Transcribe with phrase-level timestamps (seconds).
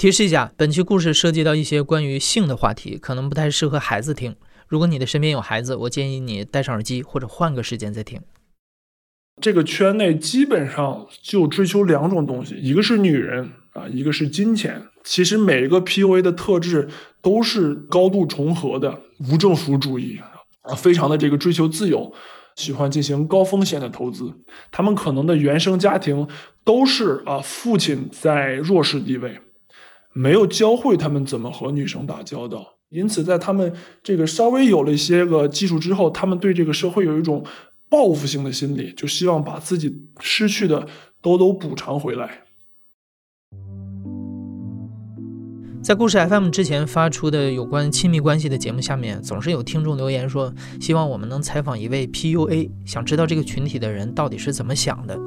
[0.00, 4.34] 提示一下，本期故事涉及到一些关于性的话题，可能不太适合孩子听。
[4.66, 8.18] 如果你的身边有孩子，我建议你戴上耳机或者换个时间再听。
[9.42, 14.82] 这个圈内基本上就追求两种东西，一个是女人啊，一个是金钱。
[15.04, 16.88] 其实每一个 PUA 的特质
[17.20, 20.18] 都是高度重合的，无政府主义
[20.62, 22.10] 啊，非常的这个追求自由，
[22.56, 24.32] 喜欢进行高风险的投资。
[24.72, 26.26] 他们可能的原生家庭
[26.64, 29.38] 都是啊，父亲在弱势地位。
[30.12, 37.44] 没有教会他们怎么和女生打交道，因此在他们这个稍微有了一些个技术之后，他们对这个社会有一种
[37.88, 40.88] 报复性的心理，就希望把自己失去的
[41.22, 42.42] 都都补偿回来。
[45.82, 55.18] 在故事 FM 之前发出的有关亲密关系的节目下面，总是有听众留言说，希望我们能采访一位 PUA，想知道这个群体的人到底是怎么想的。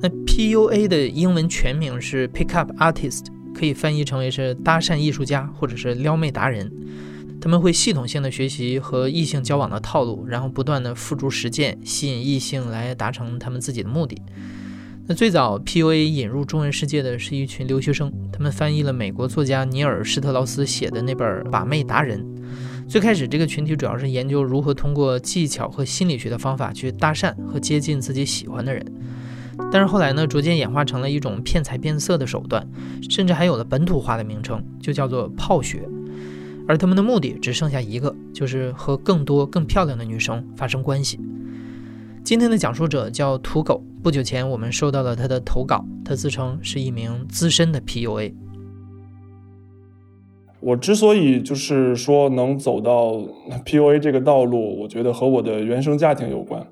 [0.00, 3.37] 那 PUA 的英文全名是 Pickup Artist。
[3.58, 6.70] 可以翻译成为是搭讪艺术家或者是撩妹达人，
[7.40, 14.22] 他们会系统性的学习和异性交往的套路，然后不断的付诸实践，吸引异性来达成他们自己的目的。
[15.08, 22.20] 那最早 PUA 引入中文世界的是一群留学生，他们翻译了美国作家尼尔施特劳斯写的那本《把妹达人》。
[22.88, 28.84] 最开始这个群体主要是研究如何通过技巧和心理学的方法去搭讪和接近自己喜欢的人。
[29.70, 32.66] 但是后来呢，逐渐演化成了一种骗财变色的手段，
[33.10, 35.86] 甚至还有了本土化的名称，就叫做泡学。
[36.66, 41.18] 而他们的目的只剩下一个，就是和更多更漂亮的女生发生关系。
[42.22, 43.82] 今天的讲述者叫土狗。
[44.02, 48.32] 不久前我们收到了他的投稿，他自称是一名资深的 PUA。
[50.60, 53.14] 我之所以就是说能走到
[53.64, 56.66] PUA 这个道路，我觉得和我的原生家庭有关。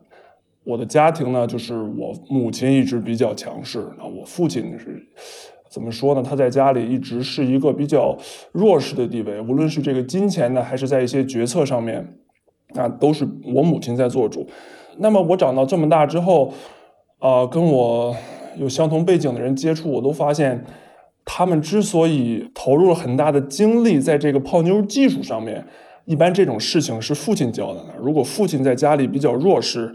[0.67, 5.01] 我的家庭呢，就是我母亲一直比较强势，啊，我父亲是
[5.71, 6.21] 怎么说呢？
[6.21, 8.17] 他在家里一直是一个比较
[8.51, 12.05] 弱势的地位，无论是这个金钱呢，还是在一些决策上面，
[12.75, 14.45] 啊，都是我母亲在做主。
[14.99, 16.53] 那么我长到这么大之后，
[17.21, 18.17] 啊，跟我
[18.57, 20.65] 有相同背景的人接触，我都发现，
[21.25, 25.65] 他们之所以投入了很大的精力在这个泡妞技术上面，
[26.07, 27.85] 一般这种事情是父亲教的。
[28.01, 29.95] 如果父亲在家里比较弱势，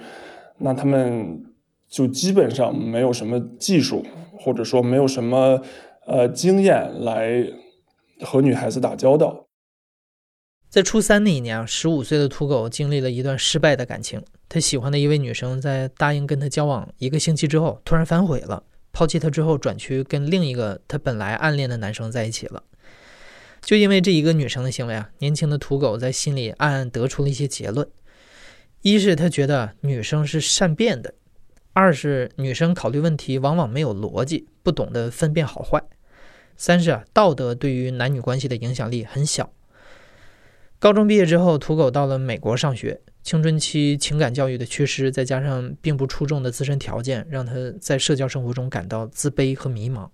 [0.61, 1.44] 那他们
[1.89, 4.05] 就基本上没有什么技术，
[4.38, 5.61] 或者说没有什么
[6.05, 7.45] 呃经验来
[8.22, 9.47] 和女孩子打交道。
[10.69, 14.23] 在初三那一年啊，十五岁的土狗经历了一段失败的感情。
[14.47, 22.63] 他喜欢的一位女生在答应跟他交往一个星期之后，突然反悔了，抛弃他之后转去跟另一个他本来暗恋的男生在一起了。
[23.61, 27.88] 就因为这一个女生的行为啊，年轻的土狗在心里暗暗得出了一些结论。
[28.81, 31.14] 一是他觉得女生是善变的，
[31.72, 35.84] 二是女生考虑问题往往没有逻辑，不懂得分辨好坏，
[36.58, 39.53] 三是啊道德对于男女关系的影响力很小。
[40.80, 50.09] 高中毕业之后，土狗到了美国上学，青春期情感教育的缺失，再加上并不出众的自身条件，让他在社交生活中感到自卑和迷茫。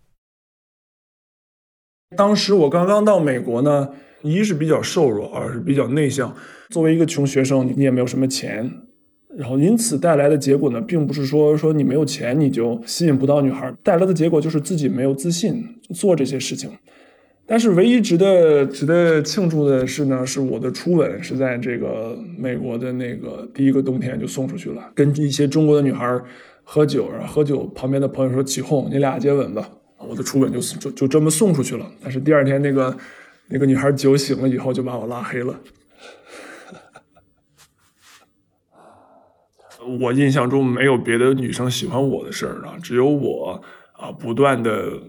[2.18, 3.94] 当时我刚刚到美国呢。
[4.24, 6.36] 一是比较瘦弱，二是比较内向。
[6.70, 8.70] 作为一个穷学生，你也没有什么钱，
[9.38, 15.64] 然后因此带来的结果呢，并不是说说你没有钱你就吸引不到女孩，带来的结果就是自己没有自信
[15.94, 16.70] 做这些事情。
[17.46, 26.20] 但是唯一值得值得庆祝的是呢，是我的初吻是在这个美国的那个第一个冬天就送出去了，跟一些中国的女孩
[26.64, 29.70] 喝酒，然后喝酒旁边的朋友说起哄，你俩接吻吧，
[30.10, 31.90] 我的初吻就就就这么送出去了。
[32.04, 32.94] 但是第二天那个。
[33.50, 35.60] 那个女孩酒醒了以后就把我拉黑了。
[40.02, 43.64] 我印象中没有别的女生喜欢我的事儿啊，只有我
[43.94, 45.02] 啊，不断的、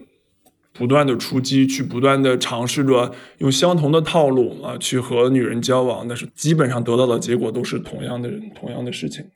[0.73, 9.29] 不断的出击，去不断的尝试着用相同的套路啊，去和女人交往，但是基本上得到的结果都是同样的人、同样的事情。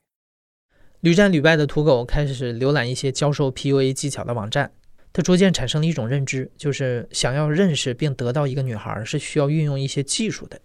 [1.01, 4.71] 屡战屡败的土狗开始浏览一些教授 PUA 技巧的网站。
[5.15, 10.59] 他逐渐产生了一种认知，就是想要认识并得到一个女孩，是需要运用一些技术的。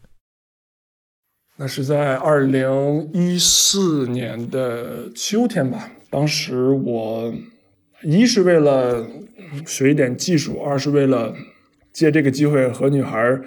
[1.57, 5.91] 那是在二零一四年的秋天吧。
[6.09, 7.33] 当时我
[8.03, 9.05] 一是为了
[9.65, 11.35] 学一点技术，二是为了
[11.91, 13.39] 借这个机会和女孩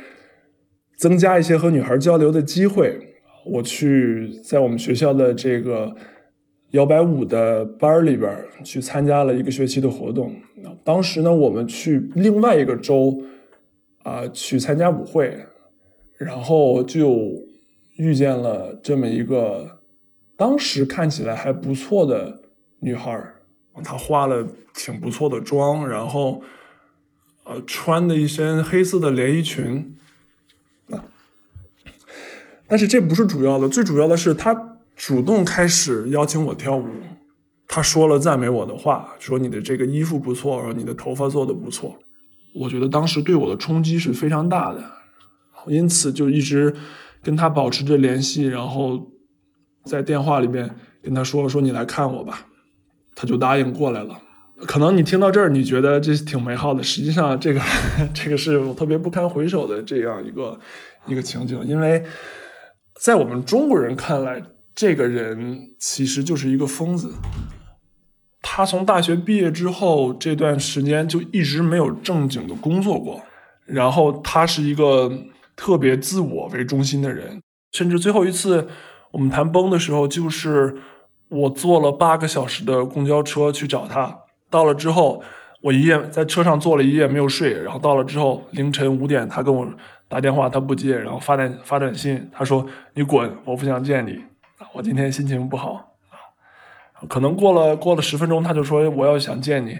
[0.99, 3.14] 增加一些和女孩交流的机会。
[3.46, 5.96] 我去在我们学校的这个。
[6.73, 8.32] 摇摆舞的班里边
[8.62, 10.32] 去参加了一个学期的活动。
[10.84, 13.22] 当时呢，我们去另外一个州
[14.02, 15.38] 啊去参加舞会，
[16.16, 17.32] 然后就
[17.96, 19.78] 遇见了这么一个
[20.36, 22.40] 当时看起来还不错的
[22.80, 23.22] 女孩
[23.82, 26.42] 她化了挺不错的妆，然后
[27.44, 29.96] 呃，穿的一身黑色的连衣裙。
[30.90, 31.04] 啊，
[32.66, 36.86] 但是这不是主要的，最主要的是他主动开始邀请我跳舞。
[37.72, 41.96] 他说了赞美我的话，说你的这个衣服不错，说你的头发做的不错。
[42.52, 44.82] 我觉得当时对我的冲击是非常大的，
[45.69, 46.75] 因此就一直
[47.22, 49.00] 跟他保持着联系，然后
[49.84, 50.69] 在电话里面
[51.00, 52.44] 跟他说说你来看我吧，
[53.14, 54.20] 他就答应过来了。
[54.67, 57.61] 可能你听到这儿，你觉得这挺美好的，实际上这个
[58.12, 60.58] 这个是我特别不堪回首的这样一个
[61.06, 62.05] 一个情景，因为
[63.00, 64.43] 在我们中国人看来，
[64.75, 67.12] 这个人其实就是一个疯子。
[68.60, 73.18] 他从大学毕业之后这段时间就一直没有正经的工作过，
[73.64, 75.10] 然后他是一个
[75.56, 77.40] 特别自我为中心的人，
[77.72, 78.68] 甚至最后一次
[79.12, 80.76] 我们谈崩的时候，就是
[81.30, 84.14] 我坐了八个小时的公交车去找他，
[84.50, 85.22] 到了之后
[85.62, 89.66] 我一夜在车上坐了一夜没有睡，然后到了之后凌晨五点他跟我
[90.06, 94.20] 打电话他不接，然后发短发短信他说你滚，我不想见你，
[94.74, 95.89] 我今天心情不好。
[97.08, 99.79] 可能过了过了十分钟，他就说我要想见你，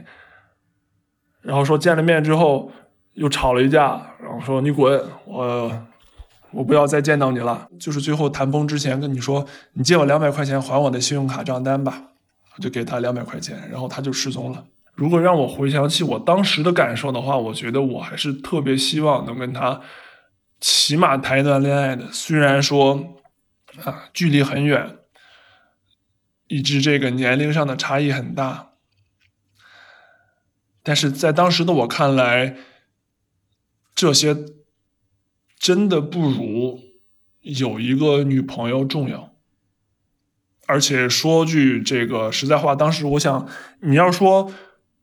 [1.43, 2.73] 然后说见了面之后
[3.13, 5.71] 又吵了一架，然后说你滚，我
[6.51, 7.69] 我不要再见到你了。
[7.79, 9.45] 就是最后谈崩之前跟你说，
[9.75, 12.03] 你借我两百块钱还我的信用卡账单吧，
[12.57, 14.65] 我就给他两百块钱，然后他就失踪了。
[14.95, 19.81] 如果让我回想起我当时的感受的话，我觉得我还是特别希望能跟他
[20.59, 22.99] 起码谈一段恋爱的，虽然说
[23.85, 24.97] 啊距离很远。
[26.53, 28.73] 以致这个年龄上的差异很大，
[30.83, 32.57] 但是在当时的我看来，
[33.95, 34.37] 这些
[35.57, 36.81] 真的不如
[37.43, 39.33] 有一个女朋友重要。
[40.67, 43.49] 而且说句这个实在话，当时我想，
[43.83, 44.53] 你要说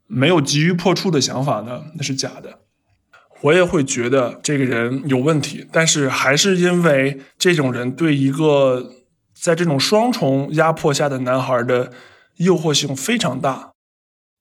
[0.06, 2.60] 没有急于破处的想法呢，那是假的。
[3.40, 8.96] 我也会觉得这个人有问题，但是还是因为这种人对一个。
[9.42, 11.92] 在这种双重压迫下的男孩的
[12.38, 13.72] 诱惑性非常大。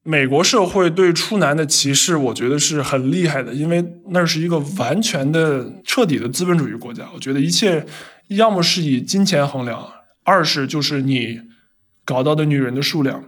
[0.02, 7.08] 美国社会对处男的歧视，我觉得是很厉害的，因为那是一个完全的、彻底的资本主义国家。
[7.12, 7.84] 我觉得一切
[8.28, 9.84] 要么是以金钱衡量，
[10.22, 11.40] 二是就是你
[12.04, 13.24] 搞到的女人的数量。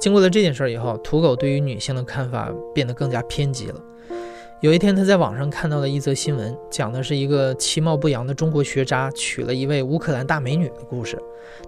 [0.00, 3.80] 经过了这件事以后，土狗对于女性的看法变得更加偏激了。
[4.60, 11.16] 有一天，他在网上看到了一则新闻，讲的是一个其貌不扬的中国学渣娶了一位乌克兰大美女的故事。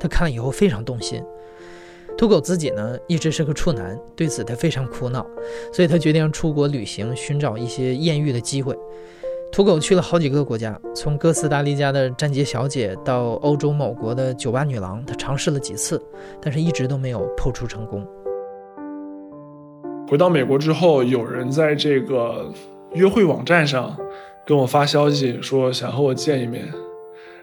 [0.00, 1.22] 他看了以后非常动心。
[2.18, 5.24] 土狗自己呢，一直是个处男，对此他非常苦恼，
[5.72, 8.76] 所以他决定出国旅行，寻找一些艳遇的机会。
[9.52, 16.02] 土狗去了好几个国家，从哥斯达黎加的站街小姐到欧洲某国的酒吧女郎，他尝试了几次，
[16.42, 18.04] 但是一直都没有破处成功。
[20.08, 22.52] 回到美国之后，有人在这个。
[22.94, 23.96] 约会网站上
[24.46, 26.64] 跟我发消息说想和我见一面，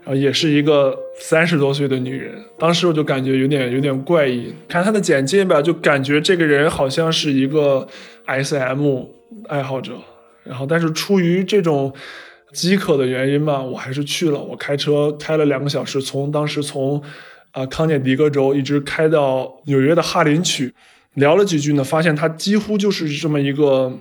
[0.03, 2.33] 然后也是一个三十多岁的女人。
[2.57, 7.87] 当时我就感觉有点有点怪异，看她的简介吧，就感觉这个人好像是一个
[8.25, 9.03] SM
[9.47, 9.93] 爱好者。
[10.43, 11.93] 然后，但是出于这种
[12.53, 14.39] 饥渴的原因吧，我还是去了。
[14.39, 17.01] 我开车开了两个小时，从当时从
[17.51, 20.73] 啊康涅狄格州一直开到纽约的哈林区，
[21.13, 23.97] 聊了几句呢，发现他几乎就是这么一个。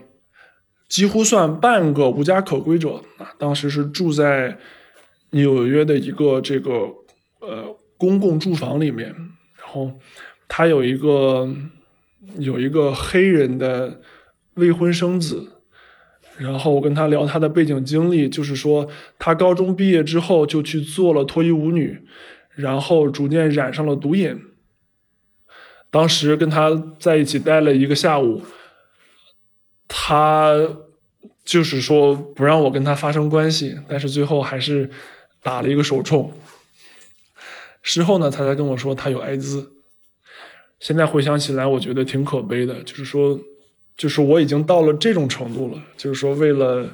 [0.89, 3.35] 几乎算半个无家可归者啊！
[3.39, 4.57] 当时是住在
[5.31, 6.71] 纽约的一个这个
[7.41, 9.09] 呃公共住房里面，
[9.59, 9.91] 然后
[10.47, 11.49] 他有一个
[12.39, 14.01] 有一个黑人的
[14.55, 15.45] 未婚生子，
[16.39, 18.89] 然后我跟他聊他的背景经历，就是说
[19.19, 21.99] 他高中毕业之后就去做了脱衣舞女，
[22.55, 24.41] 然后逐渐染上了毒瘾。
[25.91, 28.43] 当时跟他在一起待了一个下午。
[29.89, 30.55] 他
[31.45, 34.91] 就是说不让我跟他发生关系，但是最后还是
[35.43, 36.33] 打了一个手冲。
[37.83, 39.73] 事后呢，他才跟我说他有艾滋。
[40.81, 42.83] 现在回想起来，我觉得挺可悲的。
[42.83, 43.39] 就是说，
[43.97, 45.83] 就是我已经到了这种程度了。
[45.97, 46.87] 就是说，为了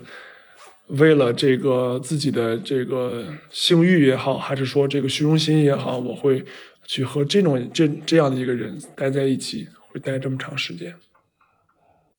[0.89, 6.45] 为了这个自己的这个性欲也好，还是说这个虚荣心也好，我会
[6.87, 10.95] 去和这种这这样的一个人待在一起，会待这么长时间。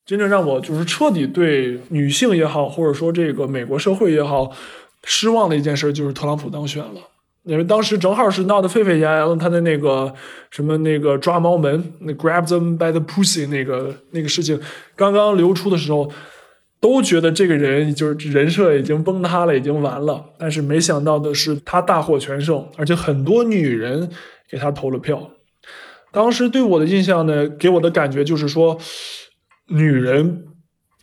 [0.06, 4.52] 真正让我就是彻底对女性也好，或者说这个美国社会也好
[5.04, 7.00] 失望的一件事，就是特朗普当选了。
[7.44, 10.12] 因为当时正好是闹得沸沸扬扬，他的那个
[10.50, 14.60] 什么那个抓猫门，那 grab them by the pussy 那个那个事情
[14.94, 16.10] 刚刚流出的时候，
[16.80, 20.22] 都觉得这个人就是人设已经崩塌了，已经完了。
[20.38, 24.10] 但是没想到的是，他大获全胜，而且很多女人
[24.50, 25.30] 给他投了票。
[26.12, 28.78] 当时对我的印象呢，给我的感觉就是说。
[29.68, 30.46] 女人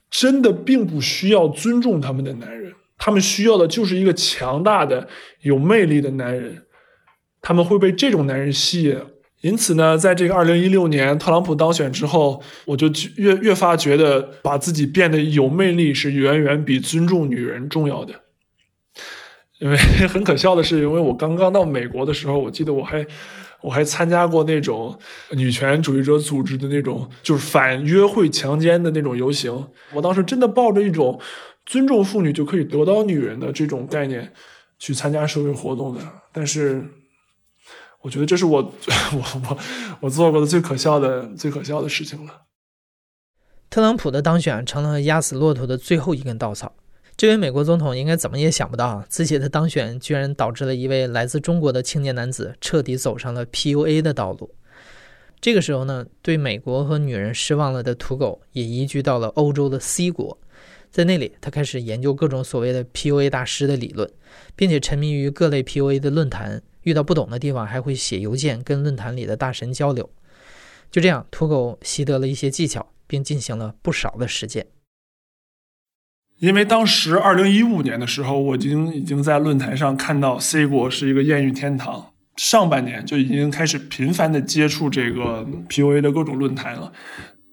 [0.10, 5.08] 真的并不需要尊重他们的男人，他们需要的就是一个强大的、
[5.41, 6.63] 有魅力的男人，
[7.41, 8.98] 他们会被这种男人吸引。
[9.41, 18.13] 因此呢，在这个二零一六年特朗普当选之后，我就越越发觉得把自己变得有魅力是远远比尊重女人重要的。
[19.60, 23.03] 因为很可笑的是，因为我刚刚到美国的时候，我记得我还
[23.62, 24.98] 我还参加过那种
[25.32, 29.68] 女权主义者组织的那种就是反约会强奸的那种游行。
[29.94, 31.20] 我当时真的抱着一种
[31.65, 34.34] 尊重妇女就可以得到女人的这种概念
[34.80, 36.01] 去参加社会活动的，
[36.32, 36.84] 但是。
[38.03, 38.58] 我觉得这是我
[39.13, 39.58] 我我
[40.00, 42.48] 我做过的最可笑的最可笑的事情了。
[43.70, 46.74] 特朗普的当选成了压死骆驼的最后一根稻草。
[47.22, 54.56] 这位美国总统应该怎么也想不到，自己的当选居然导致了一位来自中国的青年男子彻底走上了 PUA 的道路。
[55.40, 60.36] 这个时候呢，对美国和女人失望了的土狗也移居到了欧洲的 C 国，
[60.90, 64.10] 在那里他开始研究各种所谓的 PUA 大师的理论，
[64.56, 66.63] 并且沉迷于各类 PUA 的论坛。
[66.82, 70.10] 遇到不懂的地方，还会写邮件跟论坛里的大神交流。
[70.90, 74.66] 就这样，土狗习得了一些技巧，并进行了不少的实践。
[76.41, 86.91] 因为当时二零一五年的时候，我已经已经在论坛上看到 C 国是一个艳遇天堂，上半年就已经开始频繁的接触这个 PUA 的各种论坛了，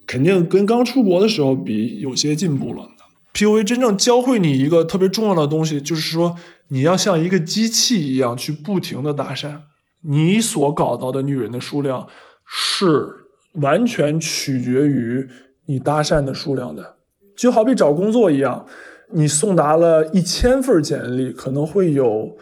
[0.07, 2.89] 肯定跟刚出国的时候比有些进步了。
[3.35, 6.37] PUA 真正教会你一个特别重要的东西，就是说。
[6.71, 9.61] 你要像一个机器一样去不停的搭讪，
[10.03, 12.07] 你所搞到的女人的数量
[12.45, 13.09] 是
[13.53, 15.27] 完全取决于
[15.65, 16.98] 你搭讪的数量的。
[17.39, 18.67] 就好比找工作一样，
[19.13, 22.37] 你送达了一千份简历，可能会有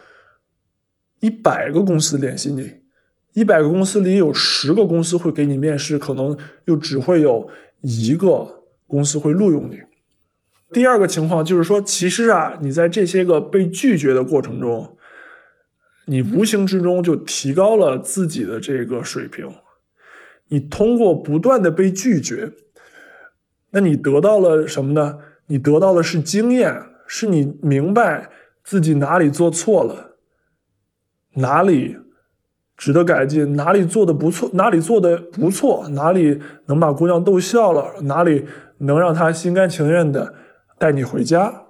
[1.19, 2.67] 一百个公司联系你，
[3.33, 6.35] 一百个公司里有十个公司会给你面试，可能
[6.65, 7.47] 又只会有
[7.81, 9.79] 一个公司会录用你。
[10.73, 14.97] 第二个情况就是说，其实啊，你在这些个被拒绝的过程中，
[16.07, 19.47] 你无形之中就提高了自己的这个水平。
[20.49, 22.51] 你通过不断的被拒绝，
[23.77, 25.19] 那你得到了什么呢？
[25.45, 28.27] 你得到的是经验，是你明白
[28.63, 30.15] 自己哪里做错了，
[31.35, 31.95] 哪里
[32.75, 38.45] 值得改进，哪里做的不错，哪里做的不错，哪里能把姑娘逗笑了，哪里
[38.79, 40.33] 能让她心甘情愿的。
[40.79, 41.65] 带你回家。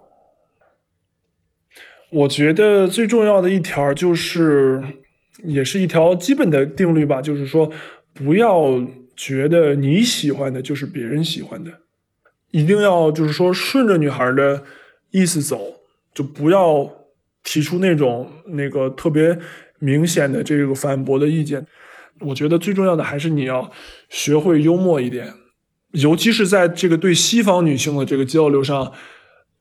[2.09, 4.81] 我觉得最重要的一条就是，
[5.43, 7.69] 也是一条基本的定律吧，就是说，
[8.13, 8.81] 不要
[9.13, 11.71] 觉得你喜欢的就是别人喜欢的，
[12.57, 14.63] 一定要就是说顺着女孩的
[15.11, 15.59] 意思走，
[16.11, 16.91] 就不要
[17.43, 19.37] 提出那种那个特别
[19.77, 21.67] 明显的这个反驳的意见。
[22.21, 23.71] 我觉得最重要的还是你要
[24.09, 25.31] 学会幽默一点。
[25.91, 28.91] 尤其是在这个对西方女性的这个交流上，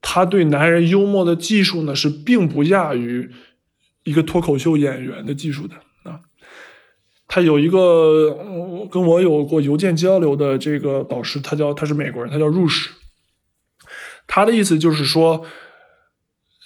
[0.00, 3.30] 她对男人幽默的技术呢是并不亚于
[4.04, 5.74] 一个脱口秀演员的技术的。
[7.28, 12.88] 他有一个跟我有过邮件交流的这个导师，他叫他是美国人，他叫 Rush。
[14.26, 15.44] 他的意思就是说，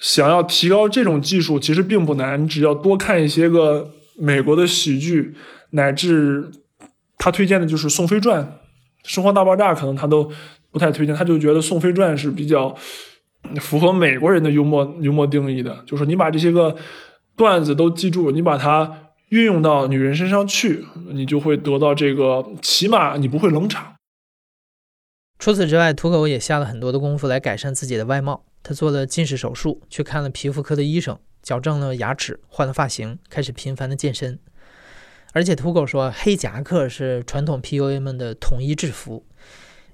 [0.01, 5.35] 想要提高这种技术其实并不难，你只要多看一些个美国的喜剧，
[5.71, 6.51] 乃至
[7.19, 8.43] 他推荐的就是《宋飞传》。
[9.03, 10.31] 《生活大爆炸》可能他都
[10.71, 12.75] 不太推荐，他就觉得《宋飞传》是比较
[13.61, 16.77] 符合美国人的幽默幽默定义的，就是你把这些个
[17.35, 23.95] 段子都记住，你把它运用到女人身上去，你就会得到这个，起码你不会冷场。
[25.39, 34.39] 除此之外，土狗也下了很多的功夫来改善自己的外貌，他做了近视手术，去看了皮肤科的医生，矫正了牙齿，换了发型，开始频繁的健身。
[35.33, 39.25] 而且土狗说，黑夹克是传统 PUA 们的统一制服，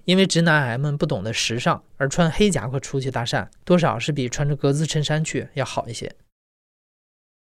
[0.06, 6.10] 因为直男癌们不懂得时尚，而穿黑夹克出去搭讪，多少是比穿着格子衬衫去要好一些。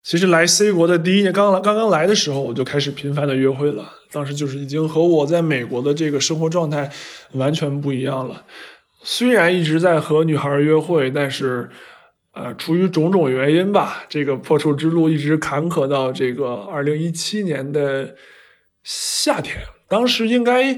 [0.06, 3.92] 其实来 C 国的第一年，刚来刚刚来的时候，我就开始频繁的约会了。
[4.12, 6.92] 当时就是已经和我在美国的这个生活状态
[7.32, 8.44] 完全不一样了。
[9.02, 11.70] 虽然一直在和女孩约会，但是。
[12.38, 18.14] 呃，出于种种原因吧，这个破处之路一直坎坷到这个二零一七年的
[18.84, 19.56] 夏天。
[19.88, 20.78] 当时应该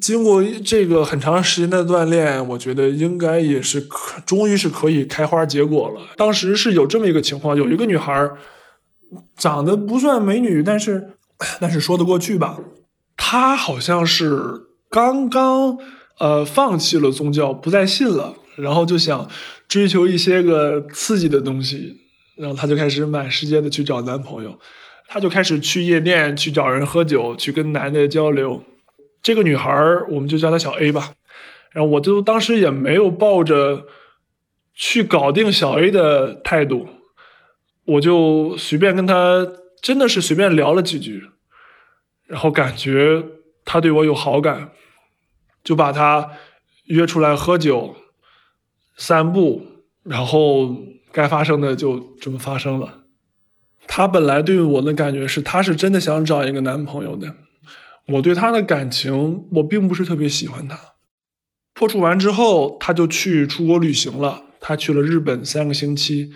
[0.00, 6.00] 经过这个很长时间的锻炼，我觉得应该也是可，终于是可以开花结果了。
[6.16, 8.30] 当时是有这么一个情况，有一个女孩
[9.36, 11.12] 长得不算美女，但是
[11.60, 12.58] 但是说得过去吧。
[13.16, 15.78] 她好像是刚刚
[16.18, 18.34] 呃放弃了宗教，不再信了。
[18.56, 19.28] 然后就想
[19.68, 21.94] 追求一些个刺激的东西，
[22.38, 24.58] 然后她就开始满世界的去找男朋友，
[25.08, 28.62] 她就开始去夜店去找人喝酒，去跟男的交流。
[29.26, 29.72] 这个女孩
[30.08, 31.14] 我们就叫她小 A 吧。
[31.72, 33.86] 然后我就当时也没有抱着
[34.72, 36.86] 去搞定小 A 的态度，
[37.84, 39.44] 我就随便跟她，
[39.82, 41.24] 真的是随便聊了几句，
[42.28, 43.24] 然后感觉
[43.64, 44.70] 他对我有好感，
[45.64, 46.30] 就把他
[46.84, 47.96] 约出来喝酒、
[48.96, 49.66] 散步，
[50.04, 50.72] 然后
[51.10, 53.00] 该发生的就这么发生了。
[53.88, 57.34] 他本来对我的感觉是，他是真的想找一个男朋友的。
[58.06, 60.78] 我对他的感情，我并不是特别喜欢他。
[61.74, 64.44] 破处完之后，他就去出国旅行了。
[64.60, 66.32] 他去了日本三个星期，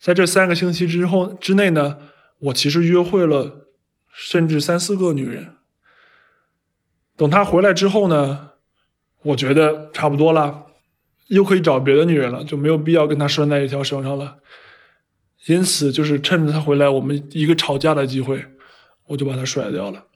[0.00, 1.98] 在这三个星期之后之内呢，
[2.40, 3.68] 我其实约会了
[4.12, 5.54] 甚至三四个女人。
[7.16, 8.50] 等他回来之后呢，
[9.22, 10.66] 我觉得差不多了，
[11.28, 14.38] 又可以找别的女人了，就没有必要跟他拴在一条绳上了。
[15.46, 18.44] 因此，就是趁着他回来，我们一个吵架的机会，
[19.06, 20.06] 我就把他甩掉了。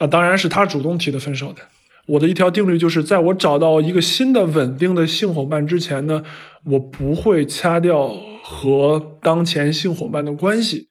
[0.00, 1.60] 啊，当然是他主动提的分手的。
[2.06, 6.24] 我的一条定律就是，在我找到一个新的稳定的性伙伴之前呢，
[6.64, 8.10] 我不会掐掉
[8.42, 10.88] 和当前性伙伴的关系。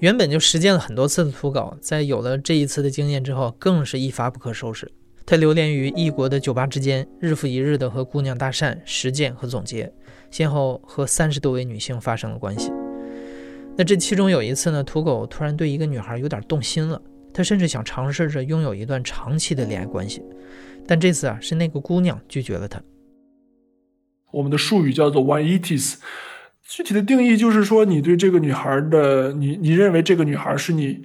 [0.00, 4.90] 原本就实践了很多次的土稿，在有了这一次的经验之后，更是一发不可收拾。
[5.24, 9.92] 他流连于异国的酒吧之间，日复一日的和姑娘搭讪、实践和总结，
[10.30, 12.70] 先后和三十多位女性发生了关系。
[13.78, 17.00] 那这其中有一次呢，土狗突然对一个女孩有点动心了。
[17.32, 20.20] 他甚至想尝试着拥有一段长期的恋爱关系，
[20.84, 22.82] 但这次啊，是那个姑娘拒绝了他。
[24.32, 25.94] 我们的术语叫做 “one eats”，
[26.64, 31.02] 具体的定义就是说，你对这个女孩的，你你认为这个女孩是你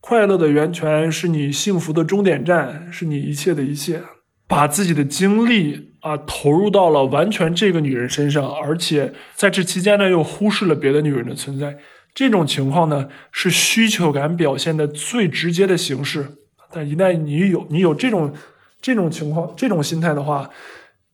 [0.00, 4.02] 快乐的源泉，是你幸福的终点站，是你一切的一切，
[4.46, 11.78] 把自己的精力啊投入到了完全这个女人身上，而且在这期间呢，又忽视了别的女人的存在。
[12.14, 16.36] 这种情况呢，是需求感表现的最直接的形式。
[16.70, 18.32] 但一旦你有你有这种
[18.80, 20.50] 这种情况、这种心态的话，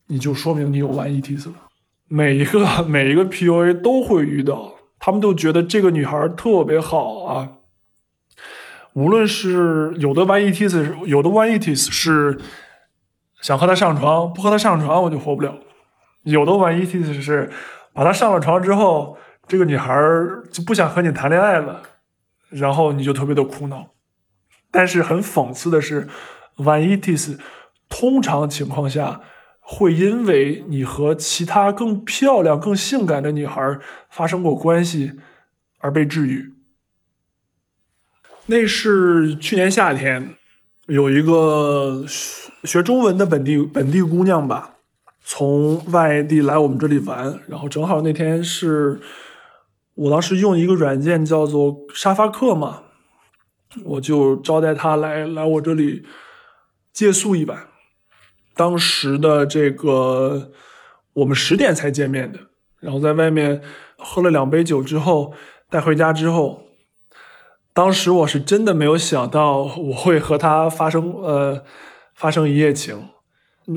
[0.07, 1.55] 你就说明你有玩 ETS 了。
[2.07, 7.49] 每一个 每一个 PUA 都会遇到，他们都觉得这个女孩特别好啊。
[8.93, 12.39] 无论是有的玩 ETS，有的玩 ETS 是
[13.41, 15.55] 想和她上床，不和她上床我就活不了。
[16.23, 17.49] 有的玩 ETS 是
[17.93, 19.17] 把她上了床之后。
[19.49, 19.91] 这个女孩
[20.51, 21.81] 就不想和你谈恋爱了，
[22.49, 23.89] 然后你就特别的苦恼。
[24.69, 26.07] 但是很讽刺的是
[26.57, 27.39] ，One Eats
[27.89, 29.21] 通常情况下
[29.59, 33.79] 会因为你和其他更漂亮、更性感的女孩
[34.11, 35.13] 发生过关系
[35.79, 36.53] 而被治愈。
[38.45, 40.35] 那是去年夏天，
[40.85, 42.05] 有一个
[42.65, 44.75] 学中文的本地本地姑娘吧，
[45.23, 48.99] 从外地来我们这里玩，然后正好那天是。
[49.99, 52.83] 我当时用一个软件叫做沙发客嘛，
[53.83, 56.05] 我就招待他来来我这里
[56.93, 57.67] 借宿一晚。
[58.55, 60.51] 当时的这个
[61.11, 62.39] 我们十点才见面的，
[62.79, 63.61] 然后在外面
[63.97, 65.33] 喝了两杯酒之后
[65.69, 66.61] 带回家之后，
[67.73, 71.61] 当时我是真的没有想到我会和他发生呃
[72.15, 73.09] 发生一夜情。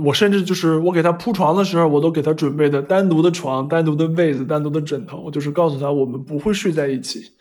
[0.04, 7.32] 我甚至就是我给他铺床的时候，我都给他准备的单独的床、单独的被子、单独的枕头，就是告诉他我们不会睡在一起。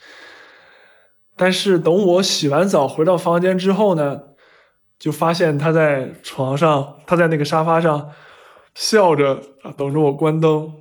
[1.37, 4.19] 但是等我洗完澡回到房间之后呢，
[4.99, 8.09] 就发现他在床上，他在那个沙发上
[8.75, 10.73] 笑着啊，等着我关灯。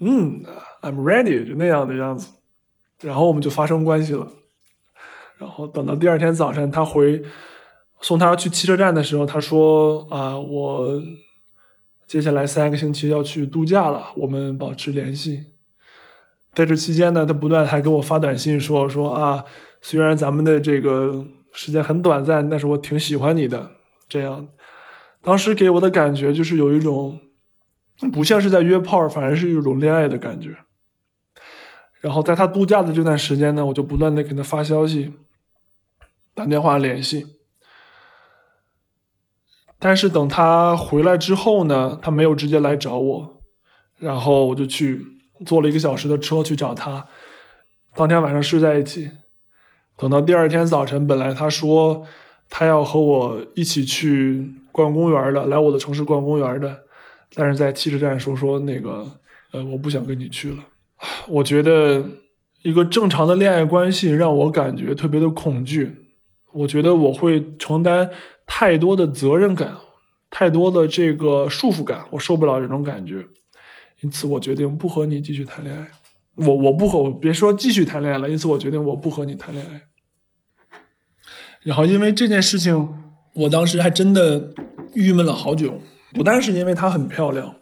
[0.00, 0.42] 嗯
[0.82, 2.28] ，I'm ready，就那样的样子。
[3.02, 4.26] 然后我们就发生关系了。
[5.38, 7.22] 然后等到第二天早晨，他回。
[8.00, 11.02] 送他去汽车站的时候，他说：“啊，我
[12.06, 15.46] 接下来三个星期要去度假了，我们保持联系。”
[16.54, 19.44] 在这期间呢，他不断还给我发短信说：“说啊，
[19.80, 23.72] 虽然咱们的这个时间很短暂，但是我挺喜欢你的。”
[24.08, 24.48] 这样，
[25.20, 27.20] 当时给我的感觉就是有一种
[28.12, 30.56] 不像是在约炮，反而是一种恋爱的感觉。
[32.00, 35.12] 然后在他度假的这段时间呢，我就不断的给他发消息、
[36.34, 37.26] 打电话联系。
[39.78, 43.42] 但是等他回来之后呢，他没有直接来找我，
[43.98, 45.02] 然后我就去
[45.44, 47.06] 坐了一个小时的车去找他。
[47.94, 49.10] 当天晚上睡在一起，
[49.96, 52.06] 等到第二天早晨，本来他说
[52.48, 56.80] 他要和我一起去逛公园的，来我的城市逛公园的，
[57.34, 59.06] 但是在汽车站说说那个，
[59.52, 60.56] 呃，我不想跟你去了。
[61.28, 62.02] 我觉得
[62.62, 65.94] 一个正常的恋爱关系让我感觉特别的恐惧，
[66.54, 68.10] 我觉得我会承担。
[68.46, 69.76] 太多的责任感，
[70.30, 73.26] 太多的这个束缚感，我受不了这种感觉，
[74.00, 75.90] 因此我决定不和你继续谈恋爱。
[76.36, 79.82] 我我不和我别说继续谈恋爱了，因此我决定我不和你谈恋爱。
[81.62, 82.94] 然后因为这件事情，
[83.34, 84.52] 我当时还真的
[84.94, 85.80] 郁闷了好久，
[86.12, 87.56] 不但是因为她很漂亮，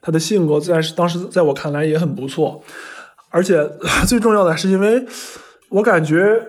[0.00, 2.62] 她的性格在当时在我看来也很不错，
[3.30, 3.68] 而且
[4.06, 5.04] 最重要的是因为
[5.70, 6.46] 我感觉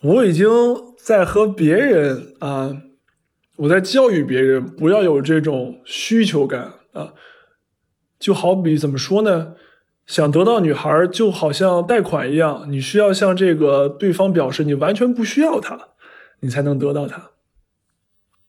[0.00, 0.48] 我已经
[0.96, 2.74] 在和别人啊，
[3.60, 7.12] 我在教育别人不要有这种需求感啊，
[8.18, 9.54] 就好比怎么说呢？
[10.06, 15.90] 想得到女孩，就好像贷款一样，你需要向这个对方表示你完全不需要她，
[16.40, 17.32] 你才能得到她。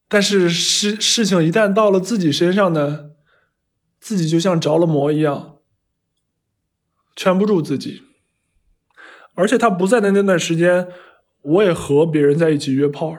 [0.08, 3.12] 但是事事情一旦到了自己身上呢，
[4.00, 5.58] 自己就像着了魔一样，
[7.18, 8.04] 圈不住自己。
[9.36, 10.88] 而且他不在的那段时间，
[11.42, 13.16] 我也和别人在一起约炮，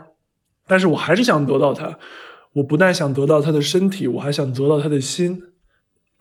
[0.66, 1.98] 但是我还是想得到他。
[2.55, 5.42] 我不但想得到他的身体，我还想得到他的心。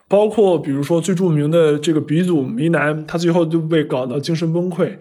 [0.08, 4.98] 包括比如说最著名的这个鼻祖迷男，他最后就被搞到精神崩溃，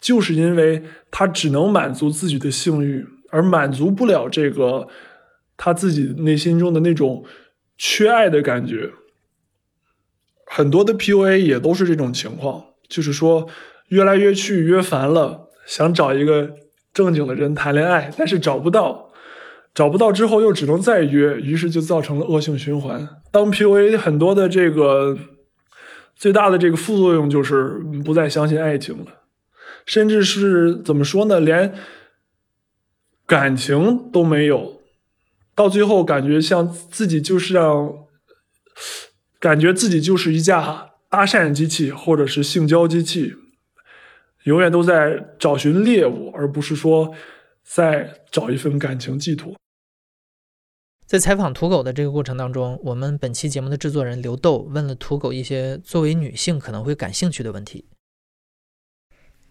[0.00, 4.86] 就是因为他只能满足自己的性欲，而满足不了这个
[5.56, 7.24] 他自己内心中的那种
[7.76, 8.90] 缺爱的感觉。
[10.46, 13.48] 很多的 PUA 也都是这种情况，就是说
[13.88, 16.54] 约来约去约烦了，想找一个
[16.92, 19.10] 正经的人谈恋爱，但是找不到。
[19.74, 23.08] 找不到之后又只能再约，于是就造成了恶性循环。
[23.30, 25.16] 当 PUA 很多的这个
[26.14, 29.06] 最大的这个副作用就是不再相信爱情了，
[29.86, 31.72] 甚至是怎么说呢，连
[33.24, 34.82] 感情都没有，
[35.54, 37.94] 到最后感觉像自己就是让，
[39.40, 43.36] 感觉自己就是一架搭讪机器或者是性交机器，
[44.44, 47.14] 永远都在找寻猎物，而不是说
[47.64, 49.54] 在找一份感情寄托。
[51.06, 57.84] 在采访土狗的这个过程当中，我们本期节目的制作人刘豆问了土狗一些作为女性可能会感兴趣的问题。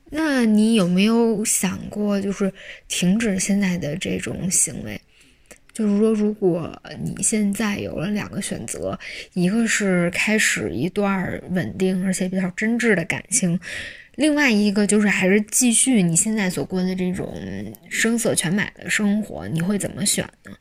[0.10, 2.52] 那你有没有想过，就是
[2.88, 5.00] 停止现在的这种行为？
[5.72, 9.00] 就是说，如果你现在有了两个选择，
[9.34, 13.58] 一个是开始一段稳定而且比较真挚的感情，
[14.16, 17.34] 另外一个就是还是继续你现在所过的这种
[17.90, 20.52] 声色犬马的生活，你会怎么选呢？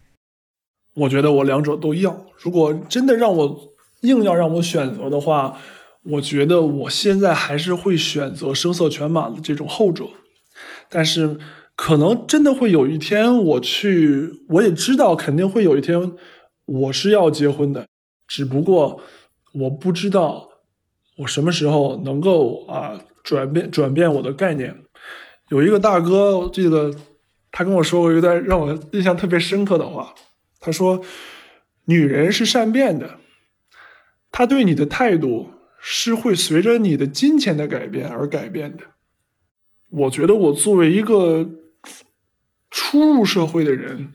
[0.94, 2.26] 我觉得我两者都要。
[2.38, 5.58] 如果真的让我硬要让我选择的话，
[6.02, 10.04] 我觉得我现在还是会选择声色犬马的这种后者。
[10.88, 11.38] 但是，
[11.76, 16.12] 可能真的会有一天，我去，我也知道肯定会有一天，
[16.66, 17.86] 我是要结婚的。
[18.26, 19.00] 只不过
[19.54, 20.48] 我不知道
[21.18, 24.76] 我什么时候能够啊转变转变我的概念。
[25.48, 26.94] 有一个大哥，我记得
[27.50, 30.14] 他跟我说过一段让我印象特别深刻的话。
[30.60, 31.02] 他说
[31.86, 33.18] ：“女人是善变的，
[34.30, 38.84] 她对你的态度是会随着你的金钱的改变而改变的。”
[39.88, 41.48] 我觉得我作为一个
[42.70, 44.12] 初入社会的人，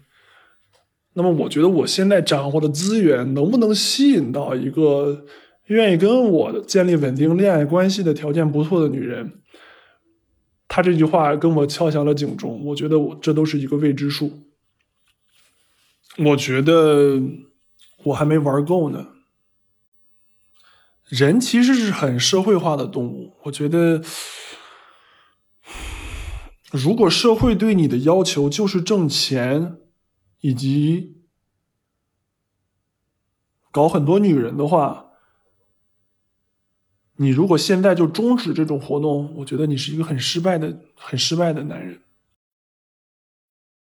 [1.13, 5.26] 那么我觉得我现在掌握的资源能不能吸引到一个
[5.65, 9.41] 愿意跟我建立稳定恋爱关系的条件不错的女人？
[10.67, 12.65] 他这句话跟我敲响了警钟。
[12.65, 14.43] 我觉得我这都是一个未知数。
[16.17, 17.21] 我觉得
[18.06, 19.08] 我还没玩够呢。
[21.08, 23.36] 人其实是很社会化的动物。
[23.43, 24.01] 我觉得，
[26.71, 29.78] 如果社会对你的要求就是挣钱，
[30.41, 31.17] 以及
[33.71, 35.05] 搞很多女人的话，
[37.17, 41.99] 你如果现在就终止这种活动，我觉得你是一个很失败的、很失败的男人。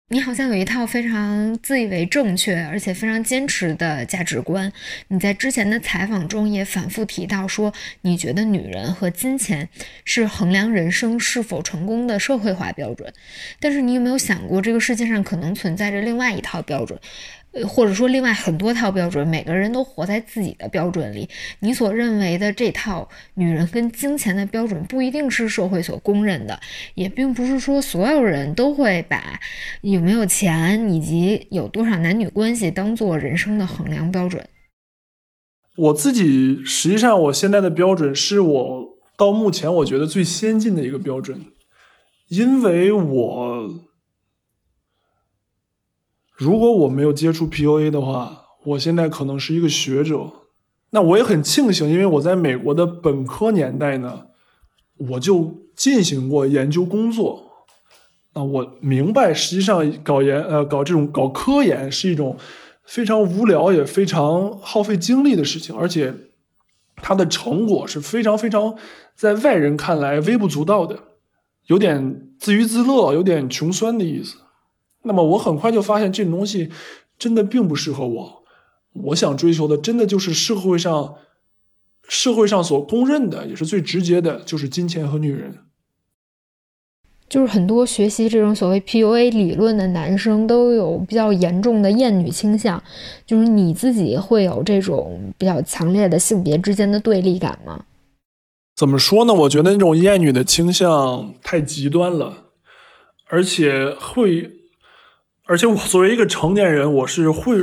[0.10, 4.70] 你好像有一套非常自以为正确，而且非常坚持的价值观。
[5.08, 9.70] 你在之前的采访中也反复提到说，你觉得女人和金钱
[10.04, 13.14] 是衡量人生是否成功的社会化标准。
[13.62, 17.00] 但是你有没有想过，这个世界上可能存在着另外一套标准？
[17.68, 21.28] 或者说另外很多套标准，每个人都活在自己的标准里。
[21.60, 26.58] 你所认为的这套女人跟金钱的标准，不一定是社会所公认的，
[26.96, 29.38] 也并不是说所有人都会把
[29.82, 34.48] 有没有钱以及有多少男女关系当做人生的衡量标准。
[35.76, 41.42] 我自己实际上，我现在的标准是我到目前我觉得最先进的一个标准，
[42.30, 43.91] 因为我。
[46.42, 50.32] 如果我没有接触 PUA 的话，我现在可能是一个学者。
[50.90, 54.24] 那我也很庆幸，因为我在美国的本科年代呢，
[54.98, 57.44] 我就进行过研究工作。
[58.34, 62.36] 那我明白，实际上搞研呃搞这种搞科研是一种
[62.86, 66.12] 非常无聊也非常耗费精力的事情，而且
[66.96, 68.76] 它的成果是非常非常
[69.16, 70.98] 在外人看来微不足道的，
[71.68, 74.38] 有点自娱自乐，有点穷酸的意思。
[75.04, 76.70] 那么我很快就发现这种东西
[77.18, 78.44] 真的并不适合我。
[78.94, 81.16] 我想追求的，真的就是社会上
[82.08, 85.60] 社会上所公认的，也是最直接的，就是金钱和女人。
[87.30, 92.84] 就是很多学习这种所谓 PUA 理论的男生都有比较严重的厌女倾向，
[93.26, 97.86] 就是你自己会有这种比较强烈的性别之间的对立感吗？
[98.76, 99.34] 怎么说呢？
[99.34, 102.48] 我觉得那种厌女的倾向太极端了，
[103.30, 104.52] 而且会，
[105.52, 107.62] 而且我作为一个成年人，我是会，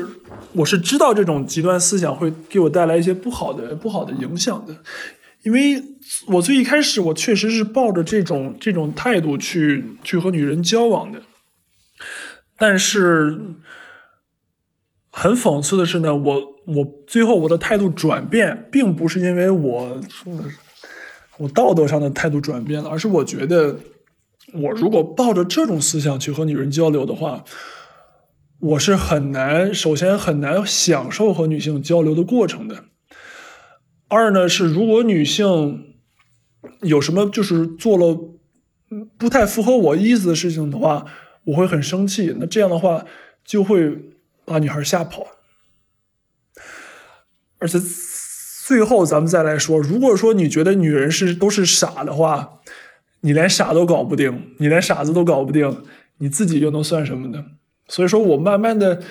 [0.53, 4.77] 我是知道这种极端思想会给我带来一些不好的、不好的影响的。
[5.42, 5.83] 因为
[6.27, 11.22] 我最一开始，我确实是抱着这种这种态度去去和女人交往的，
[12.59, 13.40] 但是
[15.11, 19.98] 很讽刺的是呢，我我最后我的态度转变，并不是因为我
[21.38, 23.79] 我道德上的态度转变了，而是我觉得
[24.53, 27.42] 我如果抱着这种思想去和女人交流的话，
[28.61, 32.87] 我是很难，首先很难享受和女性交流的过程的。
[34.09, 35.94] 二呢是，如果女性
[36.81, 38.18] 有什么就是做了
[39.16, 41.07] 不太符合我意思的事情的话，
[41.44, 42.35] 我会很生气。
[42.40, 43.05] 那这样的话
[43.44, 43.97] 就会
[44.44, 45.25] 把女孩吓跑。
[47.59, 47.79] 而且
[48.66, 52.61] 最后咱们再来说，如果说你觉得女人是都是傻的话，
[53.21, 55.85] 你连傻都搞不定，你连傻子都搞不定，
[56.18, 57.44] 你自己又能算什么呢？
[57.88, 59.03] 所以说我慢慢的。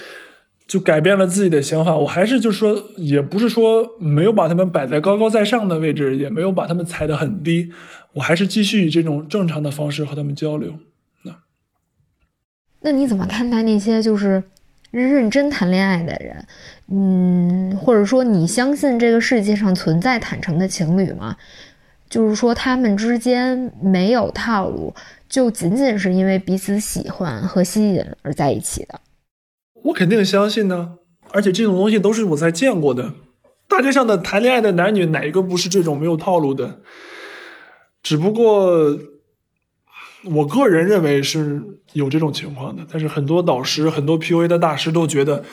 [0.67, 7.71] 就改变了自己的想法，我还是就是说，也不是说没有把他们摆在高高在上的位置，也没有把他们踩得很低，
[8.11, 10.73] 我还是继续以这种正常的方式和他们交流。
[11.23, 11.31] 那，
[12.81, 14.43] 那你怎么看待那些就是
[14.91, 16.45] 认真谈恋爱的人？
[16.89, 21.37] 嗯，或者说你相信这个世界上存在坦诚的情侣吗？
[22.09, 24.93] 就是说他们之间没有套路，
[25.29, 29.01] 就仅仅是因为彼此喜欢和吸引而在一起的。
[29.83, 30.97] 我肯定相信呢，
[31.31, 33.13] 而且这种东西都是我在见过的。
[33.67, 36.81] 大街上的谈恋爱的男女，哪一个不是这种没有套路的？
[38.01, 38.97] 只不过，
[40.23, 41.61] 我个人认为是
[41.91, 42.87] 有这种情况的。
[42.89, 45.43] 但是很多导师、很多 PUA 的大师都觉得，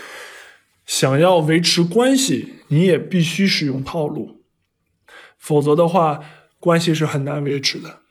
[0.86, 4.42] 想要维持关系，你也必须使用套路，
[5.36, 6.20] 否则的话，
[6.60, 8.03] 关系是很难维持的。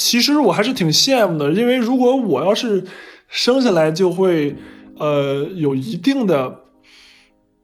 [0.00, 2.84] 其实我还是挺羡慕的，因为如果我要是。
[3.32, 4.56] 生下来就会，
[4.98, 6.62] 呃，有一定的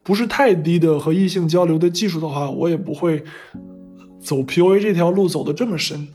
[0.04, 3.24] 不是太低的和异性交流的技术的话，我也不会
[4.20, 6.06] 走 PUA 这条路走的这么深。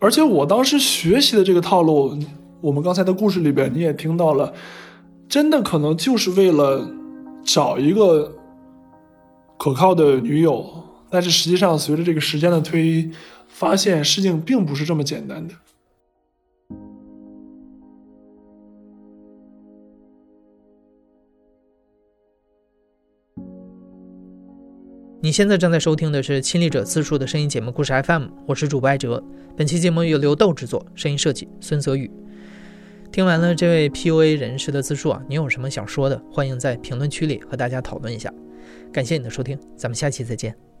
[0.00, 2.18] 而且我当时学习的这个套路，
[2.60, 4.52] 我们刚才的故事里边你也听到了，
[5.28, 6.84] 真的可能就是为了
[7.44, 8.34] 找一个
[9.56, 10.66] 可靠的女友。
[11.08, 13.10] 但是实际上，随着这个时间的推移，
[13.52, 15.54] 发现事情并不是这么简单的。
[25.20, 29.22] 你现在正在收听的是《亲历者自述》的声音节目故事 FM，我是主播艾哲。
[29.56, 32.10] 本期节目由刘豆制作，声音设计孙泽宇。
[33.12, 36.20] 听完了这位 PUA 人士的自述啊，你有什么想说的？
[36.32, 38.32] 欢迎在评论区里和大家讨论一下。
[38.92, 40.71] 感谢你的收听，咱们下期再见。